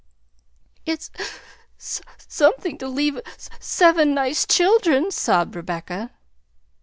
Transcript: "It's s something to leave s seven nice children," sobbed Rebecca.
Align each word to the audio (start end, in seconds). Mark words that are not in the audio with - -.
"It's 0.83 1.11
s 1.79 2.01
something 2.27 2.79
to 2.79 2.87
leave 2.87 3.17
s 3.23 3.51
seven 3.59 4.15
nice 4.15 4.47
children," 4.47 5.11
sobbed 5.11 5.55
Rebecca. 5.55 6.09